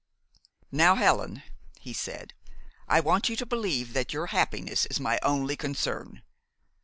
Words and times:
"Now, 0.71 0.95
Helen," 0.95 1.43
he 1.79 1.93
said, 1.93 2.33
"I 2.87 2.99
want 3.01 3.29
you 3.29 3.35
to 3.35 3.45
believe 3.45 3.93
that 3.93 4.13
your 4.13 4.25
happiness 4.33 4.87
is 4.87 4.99
my 4.99 5.19
only 5.21 5.55
concern. 5.55 6.23